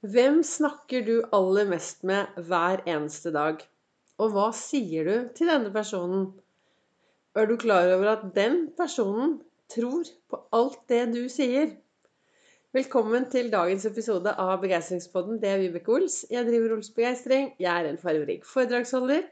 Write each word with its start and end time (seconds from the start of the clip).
Hvem 0.00 0.38
snakker 0.40 1.02
du 1.04 1.16
aller 1.36 1.66
mest 1.68 2.06
med 2.08 2.38
hver 2.48 2.80
eneste 2.88 3.28
dag? 3.34 3.58
Og 4.16 4.30
hva 4.32 4.46
sier 4.56 5.04
du 5.04 5.26
til 5.36 5.50
denne 5.52 5.68
personen? 5.74 6.22
Er 7.36 7.44
du 7.50 7.58
klar 7.60 7.84
over 7.98 8.08
at 8.14 8.22
den 8.32 8.70
personen 8.78 9.34
tror 9.68 10.08
på 10.32 10.40
alt 10.56 10.78
det 10.88 11.02
du 11.12 11.26
sier? 11.28 11.74
Velkommen 12.72 13.28
til 13.28 13.52
dagens 13.52 13.84
episode 13.90 14.32
av 14.40 14.54
Begeistringspodden. 14.64 15.36
Det 15.42 15.52
er 15.52 15.60
Vibeke 15.66 15.92
Ols. 15.98 16.22
Jeg 16.32 16.48
driver 16.48 16.78
Ols 16.78 16.88
Begeistring. 16.96 17.52
Jeg 17.60 17.68
er 17.68 17.92
en 17.92 18.00
fargerik 18.00 18.48
foredragsholder, 18.48 19.28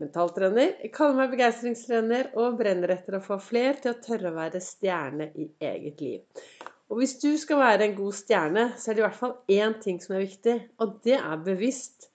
mentaltrener. 0.00 0.78
Jeg 0.80 0.94
kaller 0.96 1.20
meg 1.20 1.36
begeistringstrener 1.36 2.32
og 2.40 2.56
brenner 2.62 2.96
etter 2.96 3.20
å 3.20 3.24
få 3.28 3.36
fler 3.52 3.84
til 3.84 3.92
å 3.92 4.00
tørre 4.00 4.32
å 4.32 4.40
være 4.40 4.64
stjerne 4.64 5.28
i 5.36 5.52
eget 5.74 6.00
liv. 6.00 6.24
Og 6.90 6.98
hvis 6.98 7.14
du 7.22 7.30
skal 7.38 7.60
være 7.60 7.86
en 7.86 7.96
god 7.96 8.14
stjerne, 8.18 8.64
så 8.76 8.90
er 8.90 8.96
det 8.96 9.02
i 9.02 9.06
hvert 9.06 9.18
fall 9.20 9.36
én 9.52 9.76
ting 9.82 10.00
som 10.02 10.16
er 10.16 10.24
viktig, 10.24 10.56
og 10.82 10.96
det 11.06 11.18
er 11.20 11.44
bevisst. 11.44 12.08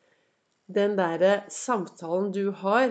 Den 0.67 0.98
derre 0.98 1.45
samtalen 1.53 2.31
du 2.35 2.49
har 2.51 2.89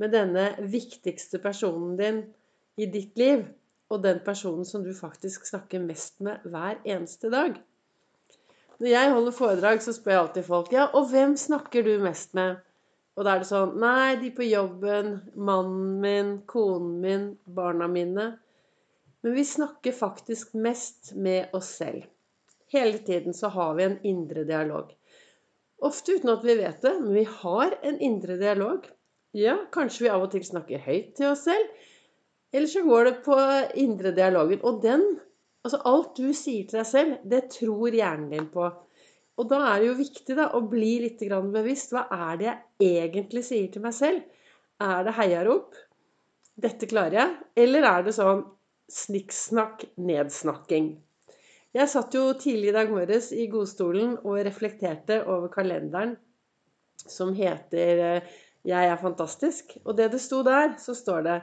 med 0.00 0.12
denne 0.12 0.48
viktigste 0.72 1.38
personen 1.38 1.94
din 2.00 2.22
i 2.76 2.88
ditt 2.90 3.14
liv, 3.20 3.44
og 3.88 4.02
den 4.02 4.18
personen 4.24 4.66
som 4.66 4.82
du 4.82 4.90
faktisk 4.96 5.46
snakker 5.46 5.84
mest 5.84 6.18
med 6.20 6.42
hver 6.44 6.80
eneste 6.84 7.30
dag. 7.30 7.54
Når 8.78 8.88
jeg 8.90 9.12
holder 9.12 9.32
foredrag, 9.32 9.82
så 9.82 9.94
spør 9.94 10.12
jeg 10.12 10.20
alltid 10.20 10.48
folk 10.48 10.72
ja, 10.74 10.88
og 10.92 11.10
hvem 11.12 11.36
snakker 11.38 11.86
du 11.86 11.94
mest 12.02 12.34
med? 12.34 12.58
Og 13.16 13.24
da 13.24 13.36
er 13.36 13.44
det 13.44 13.48
sånn 13.48 13.78
Nei, 13.80 14.16
de 14.20 14.32
på 14.34 14.44
jobben, 14.44 15.14
mannen 15.38 15.94
min, 16.02 16.34
konen 16.50 16.98
min, 17.00 17.30
barna 17.46 17.88
mine. 17.88 18.26
Men 19.26 19.34
vi 19.34 19.44
snakker 19.44 19.92
faktisk 19.92 20.52
mest 20.54 21.08
med 21.14 21.48
oss 21.52 21.72
selv. 21.80 22.04
Hele 22.70 22.98
tiden 22.98 23.34
så 23.34 23.48
har 23.50 23.74
vi 23.74 23.82
en 23.82 23.96
indre 24.06 24.44
dialog. 24.46 24.92
Ofte 25.82 26.14
uten 26.14 26.30
at 26.30 26.44
vi 26.46 26.54
vet 26.54 26.78
det, 26.84 26.92
men 27.00 27.10
vi 27.10 27.24
har 27.40 27.74
en 27.82 27.98
indre 27.98 28.36
dialog. 28.38 28.86
Ja, 29.34 29.56
kanskje 29.74 30.06
vi 30.06 30.12
av 30.14 30.28
og 30.28 30.30
til 30.30 30.46
snakker 30.46 30.86
høyt 30.86 31.16
til 31.18 31.32
oss 31.32 31.42
selv. 31.48 31.74
Eller 32.54 32.70
så 32.70 32.84
går 32.86 33.10
det 33.10 33.16
på 33.26 33.40
indre 33.82 34.14
dialogen. 34.14 34.62
Og 34.62 34.78
den, 34.86 35.02
altså 35.66 35.82
alt 35.90 36.14
du 36.22 36.30
sier 36.30 36.70
til 36.70 36.84
deg 36.84 36.90
selv, 36.94 37.18
det 37.26 37.48
tror 37.58 37.98
hjernen 37.98 38.30
din 38.30 38.46
på. 38.54 38.70
Og 39.42 39.50
da 39.50 39.64
er 39.72 39.82
det 39.82 39.90
jo 39.90 40.00
viktig 40.06 40.38
da, 40.38 40.52
å 40.54 40.62
bli 40.70 41.00
litt 41.02 41.26
bevisst. 41.58 41.98
Hva 41.98 42.06
er 42.30 42.38
det 42.44 42.52
jeg 42.52 42.94
egentlig 43.02 43.42
sier 43.50 43.74
til 43.74 43.82
meg 43.90 43.98
selv? 43.98 44.22
Er 44.78 45.02
det 45.02 45.18
heiarop? 45.18 45.74
Dette 46.54 46.86
klarer 46.86 47.24
jeg. 47.24 47.40
Eller 47.66 47.90
er 47.90 48.06
det 48.06 48.14
sånn 48.14 48.52
snikksnakk, 48.92 49.84
nedsnakking. 49.96 50.94
Jeg 51.76 51.90
satt 51.92 52.14
jo 52.16 52.30
tidlig 52.38 52.70
i 52.70 52.76
dag 52.76 52.90
morges 52.92 53.32
i 53.34 53.48
godstolen 53.52 54.16
og 54.22 54.38
reflekterte 54.46 55.20
over 55.24 55.50
kalenderen 55.52 56.16
som 57.06 57.34
heter 57.36 58.02
eh, 58.04 58.22
'Jeg 58.66 58.86
er 58.90 58.96
fantastisk'. 58.96 59.76
Og 59.84 59.96
det 59.96 60.12
det 60.12 60.20
sto 60.20 60.42
der, 60.42 60.74
så 60.78 60.94
står 60.94 61.20
det 61.22 61.42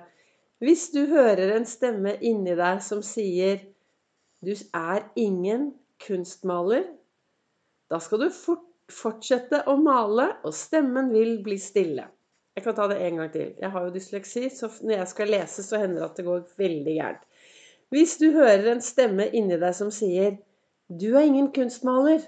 Hvis 0.59 0.89
du 0.89 1.05
hører 1.05 1.55
en 1.55 1.65
stemme 1.65 2.17
inni 2.21 2.55
deg 2.55 2.81
som 2.81 3.01
sier 3.01 3.59
'Du 4.41 4.55
er 4.73 5.03
ingen 5.15 5.73
kunstmaler', 5.99 6.87
da 7.89 7.99
skal 7.99 8.19
du 8.19 8.29
fort 8.29 8.69
fortsette 8.91 9.63
å 9.67 9.75
male, 9.79 10.27
og 10.43 10.53
stemmen 10.53 11.11
vil 11.13 11.37
bli 11.43 11.57
stille. 11.57 12.07
Jeg 12.55 12.65
kan 12.65 12.75
ta 12.75 12.87
det 12.91 12.99
en 13.01 13.21
gang 13.21 13.31
til. 13.33 13.53
Jeg 13.59 13.71
har 13.73 13.85
jo 13.85 13.93
dysleksi, 13.93 14.49
så 14.53 14.69
når 14.81 14.97
jeg 14.97 15.07
skal 15.07 15.31
lese, 15.33 15.63
så 15.65 15.79
hender 15.81 16.01
det 16.01 16.09
at 16.09 16.19
det 16.19 16.25
går 16.27 16.43
veldig 16.57 16.95
gærent. 16.97 17.23
Hvis 17.93 18.15
du 18.17 18.31
hører 18.33 18.71
en 18.71 18.79
stemme 18.81 19.27
inni 19.37 19.57
deg 19.61 19.73
som 19.77 19.91
sier 19.93 20.39
'Du 20.89 21.11
er 21.13 21.27
ingen 21.27 21.51
kunstmaler', 21.53 22.23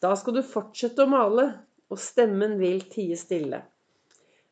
da 0.00 0.14
skal 0.16 0.38
du 0.38 0.42
fortsette 0.52 1.04
å 1.04 1.10
male, 1.12 1.44
og 1.92 2.00
stemmen 2.00 2.54
vil 2.60 2.80
tie 2.94 3.18
stille. 3.20 3.58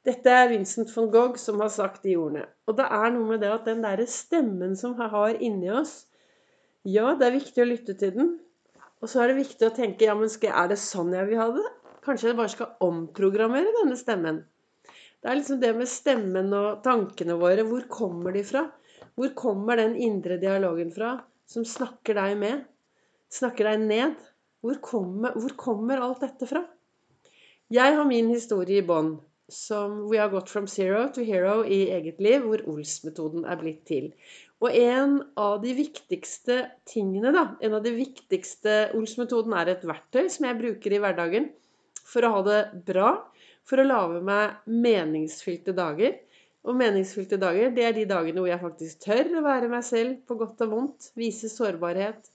Dette 0.04 0.34
er 0.34 0.50
Vincent 0.50 0.92
van 0.96 1.08
Gogh 1.14 1.38
som 1.40 1.62
har 1.64 1.70
sagt 1.72 2.02
de 2.04 2.18
ordene. 2.20 2.44
Og 2.68 2.76
det 2.76 2.84
er 2.98 3.14
noe 3.14 3.30
med 3.30 3.40
det 3.40 3.52
at 3.54 3.64
den 3.70 3.80
derre 3.86 4.04
stemmen 4.16 4.76
som 4.76 4.98
vi 4.98 5.08
har 5.14 5.40
inni 5.40 5.70
oss 5.70 5.94
Ja, 6.84 7.14
det 7.14 7.30
er 7.30 7.38
viktig 7.38 7.62
å 7.62 7.68
lytte 7.70 7.96
til 7.96 8.12
den. 8.18 8.30
Og 9.00 9.08
så 9.08 9.22
er 9.22 9.32
det 9.32 9.40
viktig 9.40 9.70
å 9.70 9.74
tenke 9.76 10.04
ja, 10.04 10.18
men 10.18 10.28
er 10.28 10.68
det 10.68 10.80
sånn 10.82 11.14
jeg 11.14 11.30
vil 11.30 11.40
ha 11.40 11.48
det? 11.54 11.64
Kanskje 12.04 12.28
jeg 12.28 12.40
bare 12.42 12.52
skal 12.58 12.74
omprogrammere 12.90 13.72
denne 13.80 13.96
stemmen? 13.96 14.44
Det 15.22 15.30
er 15.30 15.38
liksom 15.38 15.64
det 15.64 15.72
med 15.78 15.88
stemmen 15.88 16.52
og 16.52 16.82
tankene 16.84 17.38
våre. 17.40 17.64
Hvor 17.64 17.86
kommer 17.88 18.34
de 18.36 18.42
fra? 18.44 18.66
Hvor 19.18 19.32
kommer 19.36 19.76
den 19.80 19.96
indre 20.00 20.38
dialogen 20.40 20.92
fra 20.94 21.16
som 21.48 21.66
snakker 21.68 22.16
deg 22.16 22.36
med? 22.40 22.62
Snakker 23.32 23.68
deg 23.72 23.82
ned? 23.84 24.14
Hvor 24.62 24.78
kommer, 24.84 25.34
hvor 25.36 25.56
kommer 25.58 26.00
alt 26.00 26.22
dette 26.24 26.48
fra? 26.48 26.62
Jeg 27.72 27.96
har 27.96 28.06
min 28.08 28.30
historie 28.32 28.80
i 28.80 28.86
bånn, 28.86 29.14
som 29.52 30.02
We 30.10 30.20
har 30.20 30.30
Got 30.32 30.50
From 30.52 30.68
Zero 30.68 31.06
to 31.12 31.24
Hero 31.26 31.62
i 31.64 31.86
eget 31.92 32.20
liv, 32.24 32.44
hvor 32.46 32.62
Ols-metoden 32.72 33.46
er 33.48 33.60
blitt 33.60 33.82
til. 33.88 34.10
Og 34.62 34.76
en 34.76 35.18
av 35.40 35.58
de 35.64 35.72
viktigste 35.74 36.58
tingene, 36.88 37.32
da, 37.34 37.46
en 37.60 37.76
av 37.78 37.84
de 37.84 37.94
viktigste 37.96 38.92
Ols-metoden 38.96 39.56
er 39.58 39.72
et 39.72 39.86
verktøy 39.88 40.28
som 40.30 40.46
jeg 40.48 40.60
bruker 40.60 40.94
i 40.94 41.00
hverdagen 41.02 41.50
for 42.06 42.24
å 42.24 42.32
ha 42.36 42.44
det 42.46 42.60
bra, 42.86 43.14
for 43.66 43.80
å 43.80 43.88
lage 43.88 44.20
meg 44.26 44.68
meningsfylte 44.68 45.74
dager. 45.76 46.14
Og 46.62 46.78
meningsfylte 46.78 47.40
dager, 47.42 47.72
det 47.74 47.84
er 47.88 47.94
de 47.96 48.04
dagene 48.06 48.38
hvor 48.38 48.50
jeg 48.50 48.62
faktisk 48.62 49.02
tør 49.02 49.32
å 49.40 49.42
være 49.42 49.70
meg 49.72 49.82
selv 49.86 50.20
på 50.28 50.36
godt 50.38 50.62
og 50.62 50.70
vondt. 50.76 51.10
Vise 51.18 51.50
sårbarhet. 51.50 52.30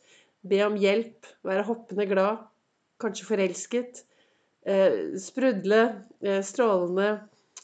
Be 0.47 0.59
om 0.65 0.75
hjelp. 0.79 1.29
Være 1.47 1.63
hoppende 1.69 2.07
glad. 2.09 2.43
Kanskje 2.99 3.27
forelsket. 3.29 4.03
Eh, 4.67 5.15
sprudle. 5.23 5.81
Eh, 6.19 6.41
strålende. 6.43 7.07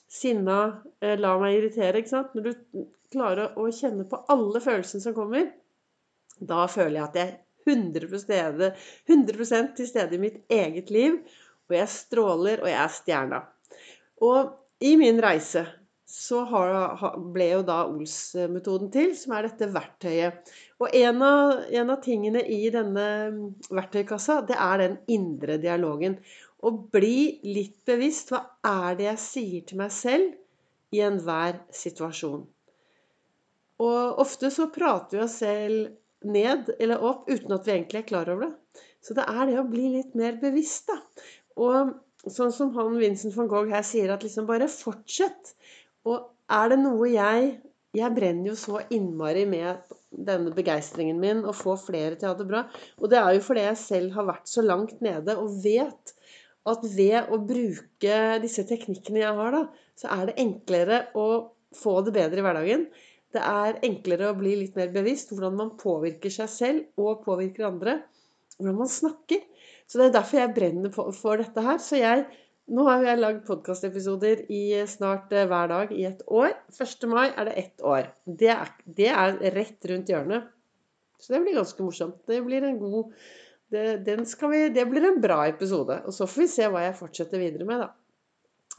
Sinna. 0.07 0.59
Eh, 1.03 1.17
la 1.19 1.35
meg 1.41 1.59
irritere. 1.59 1.99
ikke 1.99 2.13
sant? 2.13 2.31
Når 2.37 2.47
du 2.47 2.87
klarer 3.11 3.59
å 3.59 3.67
kjenne 3.67 4.07
på 4.07 4.23
alle 4.31 4.63
følelsene 4.63 5.03
som 5.03 5.17
kommer, 5.17 5.51
da 6.39 6.63
føler 6.71 6.95
jeg 7.01 7.07
at 7.09 7.19
jeg 7.19 7.27
er 7.27 7.39
100, 7.63 8.71
100 9.07 9.75
til 9.75 9.87
stede 9.87 10.15
i 10.15 10.23
mitt 10.23 10.39
eget 10.51 10.89
liv. 10.95 11.19
Og 11.67 11.75
jeg 11.75 11.91
stråler, 11.91 12.63
og 12.63 12.71
jeg 12.71 12.79
er 12.79 12.97
stjerna. 13.01 13.45
Og 14.23 14.55
i 14.83 14.95
min 14.99 15.19
reise 15.23 15.67
så 16.13 16.43
ble 17.33 17.47
jo 17.49 17.61
da 17.65 17.79
Ols-metoden 17.89 18.91
til, 18.93 19.15
som 19.17 19.33
er 19.33 19.47
dette 19.47 19.69
verktøyet. 19.73 20.51
Og 20.83 20.93
en 20.93 21.23
av, 21.25 21.63
en 21.73 21.89
av, 21.89 22.01
tingene 22.05 22.43
i 22.53 22.67
denne 22.73 23.05
verktøykassa, 23.73 24.43
det 24.45 24.59
er 24.61 24.83
den 24.83 24.99
indre 25.15 25.57
dialogen. 25.63 26.19
Å 26.61 26.71
bli 26.93 27.41
litt 27.47 27.79
bevisst. 27.89 28.29
Hva 28.29 28.43
er 28.69 28.99
det 28.99 29.09
jeg 29.09 29.23
sier 29.25 29.65
til 29.71 29.81
meg 29.81 29.95
selv 29.95 30.37
i 30.93 31.01
enhver 31.01 31.57
situasjon? 31.73 32.45
Og 33.83 34.21
ofte 34.21 34.53
så 34.53 34.69
prater 34.71 35.17
vi 35.17 35.25
oss 35.25 35.41
selv 35.41 36.29
ned 36.29 36.69
eller 36.77 37.01
opp 37.03 37.25
uten 37.27 37.57
at 37.57 37.65
vi 37.65 37.73
egentlig 37.73 38.03
er 38.03 38.09
klar 38.13 38.29
over 38.31 38.51
det. 38.51 38.83
Så 39.03 39.17
det 39.17 39.25
er 39.27 39.47
det 39.49 39.57
å 39.59 39.67
bli 39.67 39.89
litt 39.97 40.13
mer 40.15 40.37
bevisst, 40.39 40.93
da. 40.93 41.01
Og 41.59 41.97
sånn 42.31 42.53
som 42.55 42.71
han 42.77 42.99
Vincent 43.01 43.35
van 43.35 43.49
Gogh 43.51 43.73
her 43.73 43.83
sier, 43.85 44.13
at 44.13 44.23
liksom 44.23 44.45
bare 44.47 44.69
fortsett. 44.71 45.55
Og 46.09 46.29
er 46.51 46.73
det 46.73 46.79
noe 46.83 47.09
jeg 47.11 47.53
Jeg 47.93 48.09
brenner 48.15 48.49
jo 48.49 48.55
så 48.57 48.79
innmari 48.89 49.43
med 49.45 49.91
denne 50.09 50.49
begeistringen 50.55 51.19
min 51.21 51.43
å 51.45 51.51
få 51.53 51.75
flere 51.77 52.15
til 52.17 52.25
å 52.25 52.31
ha 52.31 52.37
det 52.39 52.47
bra. 52.49 52.61
Og 52.97 53.11
det 53.11 53.19
er 53.19 53.35
jo 53.35 53.43
fordi 53.45 53.65
jeg 53.67 53.79
selv 53.83 54.15
har 54.15 54.25
vært 54.31 54.49
så 54.49 54.63
langt 54.65 55.03
nede 55.05 55.35
og 55.37 55.59
vet 55.61 56.15
at 56.71 56.87
ved 56.95 57.29
å 57.29 57.37
bruke 57.37 58.17
disse 58.41 58.65
teknikkene 58.65 59.21
jeg 59.21 59.37
har, 59.37 59.53
da, 59.53 59.61
så 59.99 60.09
er 60.15 60.29
det 60.29 60.39
enklere 60.41 60.99
å 61.13 61.27
få 61.77 61.99
det 62.07 62.15
bedre 62.15 62.41
i 62.41 62.45
hverdagen. 62.47 62.87
Det 63.33 63.41
er 63.41 63.79
enklere 63.85 64.29
å 64.31 64.37
bli 64.37 64.55
litt 64.61 64.77
mer 64.79 64.89
bevisst 64.93 65.33
hvordan 65.33 65.57
man 65.59 65.75
påvirker 65.77 66.33
seg 66.33 66.49
selv 66.53 67.01
og 67.01 67.23
påvirker 67.25 67.69
andre. 67.69 67.99
Hvordan 68.57 68.81
man 68.83 68.89
snakker. 68.89 69.41
Så 69.89 69.99
det 69.99 70.09
er 70.09 70.17
derfor 70.17 70.39
jeg 70.39 70.55
brenner 70.55 70.93
for 70.93 71.41
dette 71.41 71.65
her. 71.65 71.81
Så 71.81 71.97
jeg 71.99 72.25
nå 72.71 72.83
har 72.87 73.03
jeg 73.03 73.19
lagd 73.19 73.41
podkastepisoder 73.47 74.45
i 74.53 74.63
snart 74.87 75.33
eh, 75.35 75.47
hver 75.49 75.71
dag 75.71 75.91
i 75.91 76.05
et 76.07 76.21
år. 76.31 76.53
1. 76.71 77.07
mai 77.11 77.25
er 77.27 77.49
det 77.49 77.55
ett 77.59 77.83
år. 77.83 78.07
Det 78.25 78.51
er, 78.53 78.71
det 78.85 79.09
er, 79.11 79.35
rett 79.55 79.89
rundt 79.91 80.11
hjørnet. 80.13 80.47
Så 81.19 81.33
det 81.33 81.41
blir 81.43 81.57
ganske 81.59 81.83
morsomt. 81.83 82.21
Det 82.27 82.39
blir 82.45 82.63
en 82.67 82.79
god 82.79 83.11
det, 83.73 84.15
vi, 84.51 84.69
det, 84.69 84.85
blir 84.85 85.05
en 85.07 85.21
bra 85.21 85.47
episode. 85.49 85.99
Og 86.05 86.13
så 86.13 86.27
får 86.29 86.43
vi 86.43 86.49
se 86.51 86.69
hva 86.69 86.85
jeg 86.85 86.97
fortsetter 86.99 87.41
videre 87.41 87.67
med, 87.67 87.83
da. 87.83 87.91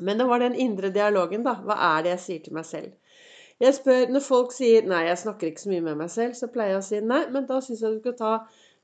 Men 0.05 0.19
det 0.19 0.27
var 0.31 0.43
den 0.43 0.57
indre 0.59 0.91
dialogen, 0.95 1.45
da. 1.47 1.57
Hva 1.67 1.77
er 1.95 2.05
det 2.05 2.15
jeg 2.15 2.25
sier 2.25 2.45
til 2.45 2.57
meg 2.57 2.69
selv? 2.69 2.93
Jeg 3.63 3.77
spør, 3.77 4.09
Når 4.11 4.21
folk 4.21 4.53
sier 4.53 4.87
'nei, 4.87 5.05
jeg 5.07 5.19
snakker 5.19 5.47
ikke 5.47 5.63
så 5.63 5.71
mye 5.71 5.85
med 5.85 5.97
meg 5.97 6.11
selv', 6.11 6.35
så 6.35 6.51
pleier 6.51 6.75
jeg 6.75 6.79
å 6.79 6.87
si 6.89 7.01
'nei', 7.01 7.31
men 7.31 7.47
da 7.47 7.61
syns 7.61 7.83
jeg 7.83 7.93
du 7.93 8.01
skal 8.01 8.17
ta, 8.19 8.33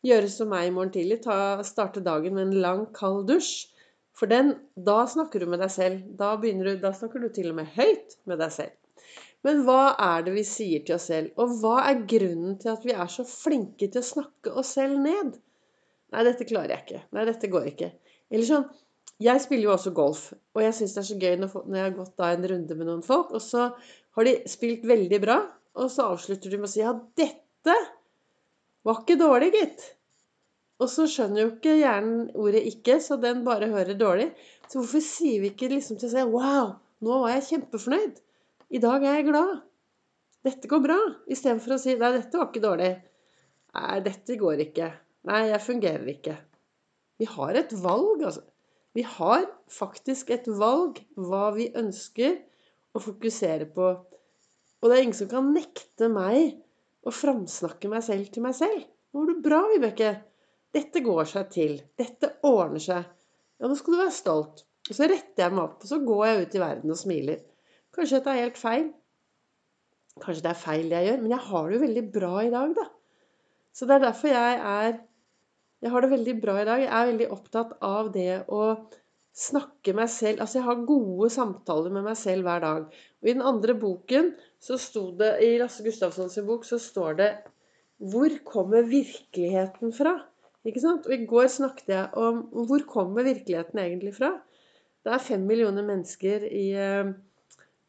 gjøre 0.07 0.29
som 0.31 0.49
meg 0.49 0.69
i 0.69 0.71
morgen 0.71 0.93
tidlig. 0.95 1.23
Ta, 1.23 1.63
starte 1.63 2.01
dagen 2.01 2.35
med 2.35 2.47
en 2.47 2.61
lang, 2.63 2.87
kald 2.95 3.27
dusj. 3.29 3.67
For 4.21 4.29
den, 4.29 4.53
da 4.77 5.07
snakker 5.09 5.41
du 5.41 5.49
med 5.49 5.63
deg 5.63 5.73
selv. 5.73 6.01
Da, 6.19 6.35
du, 6.37 6.75
da 6.83 6.93
snakker 6.93 7.23
du 7.23 7.31
til 7.33 7.49
og 7.55 7.57
med 7.57 7.71
høyt 7.73 8.19
med 8.29 8.43
deg 8.43 8.53
selv. 8.53 8.77
Men 9.47 9.63
hva 9.65 9.95
er 9.97 10.27
det 10.27 10.35
vi 10.35 10.43
sier 10.45 10.83
til 10.85 10.99
oss 10.99 11.07
selv? 11.09 11.31
Og 11.41 11.55
hva 11.63 11.79
er 11.89 12.03
grunnen 12.09 12.59
til 12.61 12.75
at 12.75 12.85
vi 12.85 12.93
er 12.93 13.09
så 13.09 13.25
flinke 13.25 13.89
til 13.89 14.03
å 14.03 14.11
snakke 14.11 14.53
oss 14.61 14.75
selv 14.77 15.01
ned? 15.01 15.39
Nei, 16.13 16.25
dette 16.27 16.45
klarer 16.45 16.75
jeg 16.75 16.85
ikke. 16.85 17.01
Nei, 17.17 17.25
dette 17.31 17.51
går 17.53 17.71
ikke. 17.73 17.91
Eller 18.31 18.49
sånn 18.49 18.69
Jeg 19.21 19.41
spiller 19.45 19.67
jo 19.67 19.73
også 19.75 19.91
golf, 19.93 20.21
og 20.57 20.63
jeg 20.65 20.73
syns 20.77 20.95
det 20.97 21.01
er 21.03 21.07
så 21.11 21.17
gøy 21.21 21.35
når 21.37 21.57
jeg 21.77 21.85
har 21.85 21.97
gått 21.97 22.13
da 22.21 22.31
en 22.33 22.47
runde 22.53 22.77
med 22.77 22.87
noen 22.89 23.03
folk, 23.05 23.35
og 23.37 23.43
så 23.45 23.67
har 24.17 24.27
de 24.27 24.33
spilt 24.49 24.87
veldig 24.89 25.19
bra, 25.21 25.37
og 25.77 25.91
så 25.93 26.07
avslutter 26.15 26.49
de 26.49 26.61
med 26.61 26.71
å 26.71 26.73
si 26.73 26.81
ja, 26.81 26.95
dette 27.21 27.75
var 28.89 29.03
ikke 29.03 29.19
dårlig, 29.21 29.51
gitt. 29.59 29.85
Og 30.81 30.89
så 30.89 31.05
skjønner 31.13 31.43
jo 31.43 31.49
ikke 31.53 31.77
hjernen 31.77 32.31
ordet 32.35 32.63
'ikke', 32.65 33.01
så 33.05 33.17
den 33.21 33.45
bare 33.45 33.69
hører 33.69 33.99
dårlig. 34.01 34.31
Så 34.69 34.79
hvorfor 34.79 35.03
sier 35.05 35.41
vi 35.43 35.51
ikke 35.53 35.69
liksom 35.69 35.99
til 36.01 36.11
seg 36.13 36.29
'wow, 36.29 36.75
nå 37.05 37.19
var 37.23 37.35
jeg 37.35 37.49
kjempefornøyd'. 37.51 38.21
I 38.71 38.79
dag 38.79 39.05
er 39.05 39.19
jeg 39.19 39.27
glad. 39.29 39.61
Dette 40.45 40.69
går 40.69 40.81
bra. 40.87 40.99
Istedenfor 41.29 41.77
å 41.77 41.79
si 41.83 41.95
'nei, 41.95 42.13
dette 42.17 42.39
var 42.39 42.49
ikke 42.49 42.65
dårlig'. 42.65 43.01
Nei, 43.75 44.01
dette 44.01 44.37
går 44.41 44.65
ikke. 44.67 44.93
Nei, 45.29 45.43
jeg 45.51 45.67
fungerer 45.67 46.09
ikke. 46.15 46.37
Vi 47.21 47.29
har 47.29 47.59
et 47.61 47.73
valg, 47.83 48.23
altså. 48.25 48.47
Vi 48.97 49.03
har 49.07 49.45
faktisk 49.71 50.31
et 50.35 50.49
valg 50.49 50.99
hva 51.15 51.51
vi 51.55 51.69
ønsker 51.77 52.41
å 52.97 53.03
fokusere 53.05 53.69
på. 53.75 53.91
Og 54.81 54.89
det 54.89 54.97
er 54.97 55.05
ingen 55.05 55.19
som 55.19 55.29
kan 55.31 55.53
nekte 55.55 56.09
meg 56.09 56.57
å 57.07 57.13
framsnakke 57.15 57.91
meg 57.93 58.03
selv 58.03 58.33
til 58.33 58.43
meg 58.43 58.57
selv. 58.57 58.89
'Nå 59.13 59.21
var 59.21 59.29
du 59.29 59.43
bra, 59.45 59.61
Vibeke. 59.75 60.11
Dette 60.75 61.03
går 61.05 61.29
seg 61.29 61.51
til. 61.55 61.77
Dette 61.99 62.35
ordner 62.47 62.83
seg.' 62.83 63.09
Ja, 63.61 63.69
nå 63.69 63.77
skal 63.77 63.95
du 63.95 64.01
være 64.01 64.17
stolt. 64.17 64.65
Og 64.89 64.97
så 64.97 65.07
retter 65.11 65.45
jeg 65.45 65.53
meg 65.53 65.65
opp, 65.67 65.83
og 65.83 65.91
så 65.91 65.99
går 66.03 66.23
jeg 66.27 66.41
ut 66.41 66.55
i 66.57 66.63
verden 66.63 66.95
og 66.95 66.99
smiler. 66.99 67.43
Kanskje 67.95 68.19
dette 68.19 68.33
er 68.33 68.45
helt 68.47 68.59
feil. 68.59 68.87
Kanskje 70.21 70.47
det 70.47 70.51
er 70.55 70.63
feil 70.63 70.89
det 70.89 71.03
jeg 71.03 71.11
gjør, 71.11 71.21
men 71.25 71.35
jeg 71.35 71.47
har 71.51 71.69
det 71.69 71.77
jo 71.77 71.85
veldig 71.85 72.05
bra 72.15 72.33
i 72.43 72.53
dag, 72.55 72.73
da. 72.79 72.87
Så 73.77 73.87
det 73.87 73.97
er 73.97 74.07
derfor 74.09 74.33
jeg 74.33 74.57
er 74.73 74.99
jeg 75.81 75.93
har 75.95 76.05
det 76.05 76.11
veldig 76.13 76.35
bra 76.43 76.55
i 76.61 76.65
dag. 76.69 76.83
Jeg 76.83 76.93
er 76.93 77.07
veldig 77.09 77.27
opptatt 77.33 77.71
av 77.87 78.11
det 78.13 78.43
å 78.53 78.65
snakke 79.41 79.95
meg 79.97 80.11
selv 80.13 80.43
Altså 80.45 80.59
jeg 80.59 80.67
har 80.67 80.83
gode 80.89 81.31
samtaler 81.33 81.95
med 81.95 82.05
meg 82.05 82.19
selv 82.21 82.45
hver 82.45 82.61
dag. 82.65 82.91
Og 83.23 83.31
i 83.31 83.33
den 83.33 83.47
andre 83.47 83.77
boken 83.81 84.35
så 84.61 84.77
sto 84.81 85.07
det 85.17 85.31
I 85.47 85.55
Lasse 85.63 85.85
Gustavssons 85.87 86.37
bok 86.45 86.69
så 86.69 86.77
står 86.83 87.17
det 87.23 87.31
Hvor 88.13 88.37
kommer 88.45 88.85
virkeligheten 88.91 89.95
fra? 89.97 90.19
Ikke 90.69 90.83
sant? 90.83 91.07
Og 91.09 91.15
i 91.15 91.27
går 91.29 91.49
snakket 91.53 91.93
jeg 91.95 92.09
om 92.21 92.43
hvor 92.69 92.85
kommer 92.89 93.25
virkeligheten 93.25 93.81
egentlig 93.81 94.13
fra? 94.19 94.35
Det 95.05 95.15
er 95.15 95.23
fem 95.25 95.47
millioner 95.49 95.87
mennesker 95.87 96.45
i, 96.45 96.67
eh, 96.77 97.13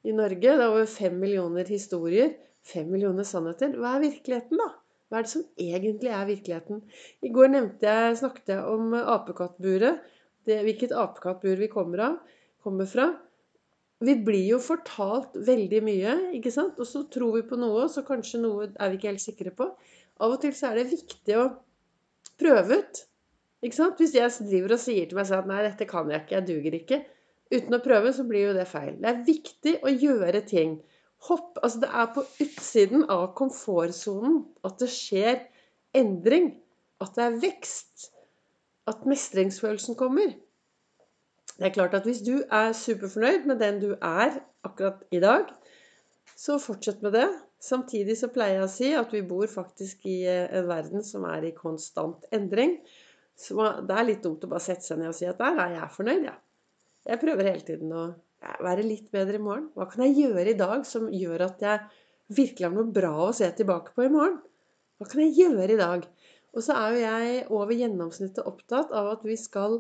i 0.08 0.14
Norge. 0.16 0.40
Det 0.40 0.64
er 0.64 0.70
over 0.70 0.88
fem 0.88 1.18
millioner 1.20 1.68
historier. 1.68 2.38
Fem 2.64 2.88
millioner 2.88 3.28
sannheter. 3.28 3.76
Hva 3.76 3.98
er 3.98 4.06
virkeligheten, 4.06 4.62
da? 4.62 4.70
Hva 5.10 5.20
er 5.20 5.26
det 5.26 5.34
som 5.34 5.44
egentlig 5.60 6.12
er 6.16 6.30
virkeligheten? 6.30 6.84
I 7.22 7.32
går 7.36 7.50
jeg, 7.52 8.18
snakket 8.22 8.54
jeg 8.54 8.64
om 8.64 8.94
apekattburet. 8.94 10.00
Hvilket 10.48 10.94
apekattbur 10.96 11.60
vi 11.60 11.68
kommer, 11.68 12.00
av, 12.00 12.38
kommer 12.64 12.88
fra. 12.88 13.10
Vi 14.02 14.16
blir 14.16 14.48
jo 14.54 14.60
fortalt 14.64 15.36
veldig 15.36 15.82
mye, 15.86 16.14
ikke 16.38 16.54
sant? 16.54 16.80
Og 16.80 16.88
så 16.88 17.04
tror 17.12 17.36
vi 17.36 17.44
på 17.50 17.60
noe, 17.60 17.90
så 17.92 18.06
kanskje 18.08 18.40
noe 18.42 18.70
er 18.72 18.90
vi 18.90 18.98
ikke 18.98 19.12
helt 19.12 19.22
sikre 19.26 19.52
på. 19.54 19.68
Av 20.22 20.32
og 20.32 20.40
til 20.42 20.56
så 20.58 20.72
er 20.72 20.80
det 20.80 20.94
viktig 20.94 21.38
å 21.38 21.44
prøve 22.42 22.82
ut. 22.82 23.02
Hvis 23.62 24.16
jeg 24.18 24.32
driver 24.42 24.74
og 24.74 24.82
sier 24.82 25.10
til 25.10 25.20
meg 25.20 25.28
selv 25.30 25.46
at 25.46 25.52
nei, 25.52 25.60
dette 25.68 25.88
kan 25.90 26.10
jeg 26.10 26.24
ikke, 26.24 26.38
jeg 26.40 26.48
duger 26.48 26.78
ikke. 26.80 27.02
Uten 27.52 27.76
å 27.78 27.82
prøve, 27.84 28.14
så 28.16 28.26
blir 28.26 28.48
jo 28.48 28.56
det 28.58 28.66
feil. 28.72 28.96
Det 28.98 29.10
er 29.12 29.26
viktig 29.28 29.74
å 29.86 29.92
gjøre 29.92 30.42
ting. 30.50 30.80
Hopp, 31.28 31.60
altså 31.62 31.84
det 31.84 31.90
er 31.94 32.08
på 32.16 32.24
utsiden 32.42 33.04
av 33.14 33.28
komfortsonen 33.38 34.40
at 34.66 34.80
det 34.82 34.90
skjer 34.90 35.44
endring. 35.98 36.56
At 37.04 37.14
det 37.18 37.28
er 37.28 37.38
vekst. 37.44 38.08
At 38.90 39.06
mestringsfølelsen 39.06 40.00
kommer. 40.00 40.34
Det 41.60 41.68
er 41.68 41.76
klart 41.76 41.94
at 41.94 42.08
hvis 42.10 42.24
du 42.26 42.40
er 42.50 42.74
superfornøyd 42.74 43.46
med 43.52 43.62
den 43.62 43.78
du 43.84 43.92
er 43.94 44.40
akkurat 44.66 45.04
i 45.14 45.22
dag, 45.22 45.52
så 46.34 46.58
fortsett 46.58 47.04
med 47.06 47.14
det. 47.20 47.28
Samtidig 47.62 48.16
så 48.18 48.32
pleier 48.34 48.60
jeg 48.60 48.66
å 48.66 48.74
si 48.74 48.90
at 48.98 49.12
vi 49.14 49.22
bor 49.28 49.46
faktisk 49.50 50.06
i 50.10 50.22
eh, 50.26 50.48
en 50.58 50.70
verden 50.70 51.06
som 51.06 51.28
er 51.30 51.46
i 51.46 51.54
konstant 51.58 52.26
endring. 52.34 52.80
Så 53.38 53.58
det 53.86 53.98
er 53.98 54.08
litt 54.08 54.24
dumt 54.26 54.44
å 54.46 54.50
bare 54.50 54.64
sette 54.66 54.86
seg 54.86 55.00
ned 55.02 55.12
og 55.12 55.18
si 55.18 55.28
at 55.30 55.40
der 55.42 55.60
er 55.62 55.76
jeg 55.78 55.94
fornøyd, 55.96 56.26
ja. 56.30 56.36
Jeg 57.10 57.22
prøver 57.22 57.48
hele 57.50 57.66
tiden 57.66 57.94
å 57.98 58.04
være 58.62 58.86
litt 58.86 59.08
bedre 59.14 59.38
i 59.38 59.42
morgen? 59.42 59.70
Hva 59.78 59.88
kan 59.90 60.04
jeg 60.06 60.18
gjøre 60.26 60.52
i 60.52 60.58
dag 60.58 60.86
som 60.90 61.08
gjør 61.14 61.46
at 61.48 61.64
jeg 61.66 61.80
virkelig 62.34 62.68
har 62.68 62.76
noe 62.76 62.94
bra 62.94 63.14
å 63.28 63.32
se 63.36 63.50
tilbake 63.58 63.96
på 63.96 64.06
i 64.06 64.14
morgen? 64.14 64.38
Hva 65.02 65.10
kan 65.10 65.24
jeg 65.24 65.38
gjøre 65.38 65.74
i 65.74 65.80
dag? 65.80 66.06
Og 66.52 66.66
så 66.66 66.76
er 66.78 66.94
jo 66.94 67.02
jeg 67.02 67.44
over 67.58 67.78
gjennomsnittet 67.78 68.48
opptatt 68.50 68.94
av 68.94 69.14
at 69.16 69.26
vi 69.26 69.38
skal 69.40 69.80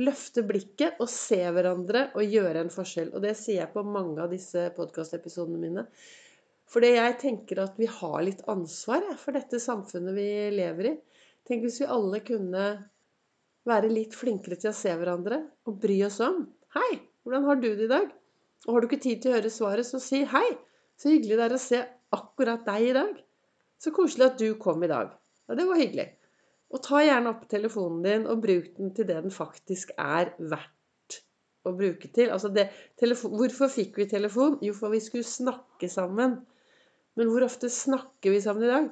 løfte 0.00 0.44
blikket 0.46 1.00
og 1.02 1.10
se 1.10 1.40
hverandre 1.42 2.08
og 2.14 2.34
gjøre 2.36 2.64
en 2.64 2.72
forskjell. 2.72 3.10
Og 3.14 3.24
det 3.24 3.34
sier 3.38 3.64
jeg 3.64 3.72
på 3.74 3.84
mange 3.86 4.20
av 4.22 4.32
disse 4.32 4.68
podkastepisodene 4.76 5.60
mine. 5.60 5.86
Fordi 6.70 6.92
jeg 6.94 7.16
tenker 7.18 7.64
at 7.64 7.78
vi 7.80 7.88
har 7.90 8.20
litt 8.22 8.44
ansvar 8.50 9.02
for 9.18 9.34
dette 9.34 9.58
samfunnet 9.62 10.14
vi 10.14 10.28
lever 10.54 10.92
i. 10.92 10.96
Tenk 11.48 11.64
hvis 11.66 11.80
vi 11.82 11.88
alle 11.90 12.20
kunne 12.22 12.66
være 13.66 13.90
litt 13.90 14.14
flinkere 14.14 14.58
til 14.60 14.70
å 14.70 14.76
se 14.76 14.92
hverandre 14.94 15.40
og 15.66 15.80
bry 15.82 15.98
oss 16.06 16.20
om. 16.22 16.44
Hei! 16.76 17.00
Hvordan 17.26 17.48
har 17.48 17.58
du 17.60 17.68
det 17.74 17.88
i 17.88 17.90
dag? 17.90 18.06
Og 18.66 18.74
har 18.74 18.82
du 18.82 18.86
ikke 18.88 19.02
tid 19.02 19.20
til 19.22 19.32
å 19.32 19.38
høre 19.38 19.50
svaret, 19.52 19.88
så 19.88 19.98
si 20.02 20.22
hei. 20.30 20.46
Så 21.00 21.10
hyggelig 21.12 21.40
det 21.40 21.46
er 21.48 21.56
å 21.56 21.60
se 21.60 21.80
akkurat 22.14 22.62
deg 22.68 22.86
i 22.86 22.94
dag. 22.96 23.18
Så 23.80 23.92
koselig 23.96 24.28
at 24.28 24.40
du 24.40 24.48
kom 24.60 24.84
i 24.84 24.90
dag. 24.90 25.10
Ja, 25.48 25.56
det 25.58 25.66
var 25.68 25.80
hyggelig. 25.80 26.06
Og 26.70 26.84
ta 26.86 27.00
gjerne 27.02 27.32
opp 27.34 27.46
telefonen 27.50 28.04
din 28.06 28.28
og 28.30 28.44
bruk 28.44 28.70
den 28.76 28.92
til 28.94 29.08
det 29.08 29.18
den 29.24 29.34
faktisk 29.34 29.90
er 29.98 30.36
verdt 30.38 31.18
å 31.66 31.74
bruke 31.76 32.12
til. 32.14 32.30
Altså 32.30 32.52
det, 32.54 32.68
hvorfor 33.00 33.72
fikk 33.72 33.98
vi 33.98 34.06
telefon? 34.10 34.60
Jo, 34.64 34.76
for 34.76 34.94
vi 34.94 35.02
skulle 35.02 35.26
snakke 35.26 35.90
sammen. 35.90 36.38
Men 37.18 37.30
hvor 37.30 37.44
ofte 37.46 37.70
snakker 37.72 38.34
vi 38.34 38.42
sammen 38.44 38.66
i 38.66 38.70
dag? 38.70 38.90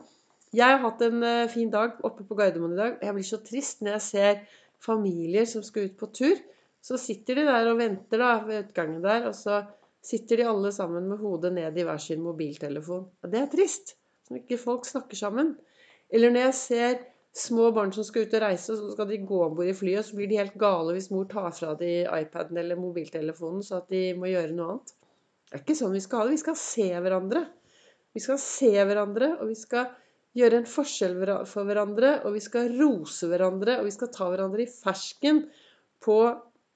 Jeg 0.56 0.65
har 0.65 0.81
hatt 0.82 1.03
en 1.05 1.23
uh, 1.23 1.50
fin 1.53 1.70
dag 1.70 1.99
oppe 2.06 2.25
på 2.26 2.37
Gardermoen 2.38 2.76
i 2.76 2.81
dag. 2.81 2.97
Og 2.97 3.05
jeg 3.06 3.17
blir 3.17 3.29
så 3.29 3.41
trist 3.44 3.85
når 3.85 3.99
jeg 3.99 4.06
ser 4.06 4.62
familier 4.85 5.49
som 5.49 5.65
skal 5.67 5.91
ut 5.91 5.99
på 6.00 6.11
tur. 6.17 6.41
Så 6.85 6.99
sitter 7.00 7.41
de 7.41 7.47
der 7.49 7.69
og 7.69 7.81
venter 7.81 8.23
da, 8.23 8.32
ved 8.47 8.69
utgangen 8.69 9.03
der, 9.05 9.26
og 9.29 9.35
så 9.37 9.65
sitter 10.05 10.41
de 10.41 10.49
alle 10.49 10.70
sammen 10.73 11.09
med 11.11 11.20
hodet 11.20 11.50
ned 11.53 11.76
i 11.76 11.85
hver 11.85 12.00
sin 12.00 12.23
mobiltelefon. 12.25 13.09
Og 13.23 13.32
det 13.32 13.41
er 13.43 13.50
trist. 13.53 13.97
Når 14.31 14.43
ikke 14.43 14.61
folk 14.62 14.87
snakker 14.87 15.19
sammen. 15.19 15.56
Eller 16.09 16.32
når 16.32 16.47
jeg 16.47 16.59
ser 16.59 17.00
små 17.38 17.71
barn 17.76 17.93
som 17.93 18.06
skal 18.06 18.25
ut 18.25 18.37
og 18.38 18.44
reise, 18.44 18.73
og 18.73 18.79
så 18.79 18.94
skal 18.94 19.11
de 19.11 19.21
gå 19.29 19.41
om 19.44 19.56
bord 19.59 19.69
i 19.69 19.76
flyet, 19.76 20.00
og 20.00 20.09
så 20.09 20.17
blir 20.19 20.31
de 20.31 20.41
helt 20.41 20.56
gale 20.61 20.94
hvis 20.97 21.11
mor 21.12 21.29
tar 21.31 21.50
fra 21.56 21.75
de 21.79 21.93
iPaden 22.06 22.61
eller 22.61 22.81
mobiltelefonen, 22.81 23.62
så 23.64 23.83
at 23.83 23.93
de 23.93 24.02
må 24.19 24.31
gjøre 24.31 24.54
noe 24.57 24.75
annet. 24.75 24.95
Det 25.49 25.57
er 25.57 25.64
ikke 25.64 25.78
sånn 25.78 25.95
vi 25.97 26.04
skal 26.04 26.23
ha 26.23 26.28
det. 26.28 26.37
Vi 26.37 26.45
skal 26.45 26.59
se 26.61 26.88
hverandre. 26.93 27.45
Vi 28.17 28.23
skal 28.25 28.38
se 28.43 28.71
hverandre, 28.73 29.35
og 29.38 29.50
vi 29.50 29.57
skal 29.59 29.91
gjøre 30.38 30.62
en 30.62 30.69
forskjell 30.69 31.17
for 31.49 31.69
hverandre, 31.69 32.19
og 32.27 32.35
vi 32.37 32.43
skal 32.45 32.73
rose 32.79 33.29
hverandre, 33.31 33.79
og 33.81 33.88
vi 33.88 33.95
skal 33.95 34.12
ta 34.15 34.29
hverandre 34.31 34.65
i 34.65 34.71
fersken 34.71 35.45
på 36.05 36.19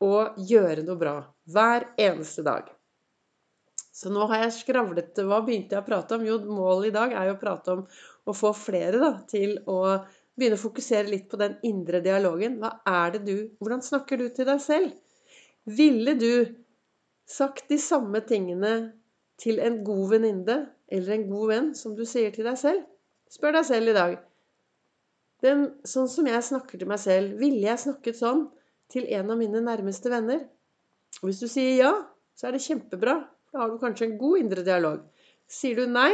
å 0.02 0.14
gjøre 0.50 0.84
noe 0.86 0.98
bra 0.98 1.16
hver 1.52 1.92
eneste 2.00 2.44
dag. 2.46 2.70
Så 3.92 4.10
nå 4.10 4.24
har 4.30 4.46
jeg 4.46 4.54
skravlet 4.56 5.20
Hva 5.28 5.42
begynte 5.44 5.76
jeg 5.76 5.84
å 5.84 5.86
prate 5.86 6.16
om? 6.16 6.24
Jo, 6.26 6.38
målet 6.48 6.88
i 6.88 6.94
dag 6.94 7.12
er 7.12 7.28
jo 7.28 7.36
å 7.36 7.42
prate 7.42 7.74
om 7.76 7.82
å 8.24 8.34
få 8.34 8.50
flere 8.56 8.98
da, 9.02 9.12
til 9.28 9.58
å 9.68 9.78
begynne 10.32 10.56
å 10.56 10.62
fokusere 10.62 11.12
litt 11.12 11.28
på 11.30 11.38
den 11.38 11.58
indre 11.68 12.00
dialogen. 12.04 12.56
Hva 12.62 12.78
er 12.88 13.14
det 13.14 13.22
du 13.28 13.36
Hvordan 13.60 13.84
snakker 13.84 14.18
du 14.18 14.26
til 14.32 14.48
deg 14.48 14.62
selv? 14.64 14.94
Ville 15.68 16.16
du 16.18 16.32
sagt 17.28 17.68
de 17.70 17.78
samme 17.78 18.24
tingene 18.26 18.72
til 19.38 19.60
en 19.62 19.82
god 19.86 20.16
venninne 20.16 20.56
eller 20.92 21.16
en 21.16 21.28
god 21.30 21.52
venn 21.52 21.70
som 21.78 21.96
du 21.96 22.04
sier 22.08 22.34
til 22.34 22.46
deg 22.48 22.58
selv? 22.60 22.84
Spør 23.32 23.56
deg 23.56 23.68
selv 23.68 23.92
i 23.92 23.96
dag. 23.96 24.16
Den, 25.42 25.62
sånn 25.88 26.10
som 26.10 26.28
jeg 26.28 26.44
snakker 26.46 26.78
til 26.78 26.90
meg 26.90 27.00
selv, 27.02 27.38
ville 27.40 27.64
jeg 27.64 27.80
snakket 27.82 28.18
sånn 28.18 28.44
til 28.92 29.08
en 29.16 29.32
av 29.32 29.40
mine 29.40 29.62
nærmeste 29.64 30.12
venner? 30.12 30.44
Og 31.22 31.30
hvis 31.30 31.40
du 31.42 31.48
sier 31.50 31.72
ja, 31.80 31.92
så 32.36 32.48
er 32.48 32.56
det 32.56 32.64
kjempebra. 32.66 33.16
Da 33.52 33.64
har 33.64 33.72
du 33.72 33.80
kanskje 33.80 34.10
en 34.10 34.20
god 34.20 34.44
indre 34.44 34.64
dialog. 34.66 35.00
Sier 35.50 35.80
du 35.80 35.88
nei, 35.90 36.12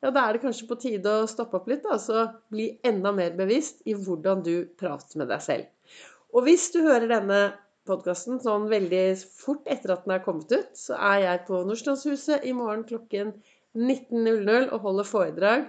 ja, 0.00 0.12
da 0.12 0.22
er 0.22 0.36
det 0.36 0.44
kanskje 0.44 0.68
på 0.68 0.78
tide 0.80 1.16
å 1.22 1.26
stoppe 1.28 1.58
opp 1.58 1.66
litt. 1.68 1.84
så 2.00 2.28
bli 2.52 2.70
enda 2.86 3.12
mer 3.12 3.34
bevisst 3.36 3.82
i 3.84 3.96
hvordan 3.96 4.44
du 4.46 4.54
prater 4.80 5.20
med 5.20 5.28
deg 5.28 5.42
selv. 5.44 5.96
Og 6.32 6.46
hvis 6.46 6.70
du 6.72 6.80
hører 6.86 7.08
denne 7.10 7.40
podkasten 7.88 8.38
sånn 8.40 8.68
veldig 8.70 9.04
fort 9.34 9.66
etter 9.68 9.94
at 9.94 10.06
den 10.06 10.14
er 10.14 10.24
kommet 10.24 10.52
ut, 10.52 10.70
så 10.78 10.94
er 10.94 11.24
jeg 11.24 11.46
på 11.48 11.62
Nordstrandshuset 11.66 12.46
i 12.46 12.54
morgen 12.56 12.86
klokken 12.88 13.34
19.00 13.78 14.70
og 14.74 14.80
holder 14.84 15.06
foredrag 15.06 15.66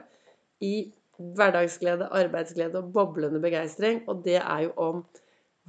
i 0.62 0.92
hverdagsglede, 1.22 2.10
arbeidsglede 2.18 2.82
og 2.82 2.94
boblende 2.96 3.42
begeistring. 3.44 4.02
Og 4.10 4.24
det 4.26 4.40
er 4.42 4.68
jo 4.68 4.72
om 4.82 5.04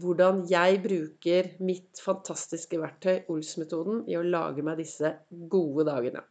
hvordan 0.01 0.43
jeg 0.51 0.81
bruker 0.85 1.51
mitt 1.61 2.01
fantastiske 2.01 2.81
verktøy, 2.81 3.27
Ols-metoden, 3.33 4.05
i 4.09 4.17
å 4.17 4.25
lage 4.25 4.65
meg 4.65 4.81
disse 4.81 5.15
gode 5.53 5.85
dagene. 5.89 6.25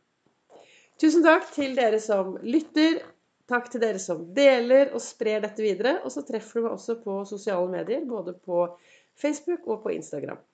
Tusen 1.02 1.26
takk 1.26 1.48
til 1.54 1.76
dere 1.78 2.02
som 2.02 2.36
lytter. 2.46 3.02
Takk 3.50 3.70
til 3.74 3.84
dere 3.84 4.00
som 4.02 4.24
deler 4.36 4.94
og 4.96 5.04
sprer 5.04 5.44
dette 5.44 5.64
videre. 5.64 6.00
Og 6.06 6.14
så 6.14 6.26
treffer 6.26 6.60
du 6.60 6.68
meg 6.68 6.78
også 6.78 6.98
på 7.04 7.22
sosiale 7.30 7.70
medier, 7.70 8.06
både 8.10 8.34
på 8.38 8.66
Facebook 9.22 9.68
og 9.70 9.84
på 9.86 9.94
Instagram. 9.98 10.42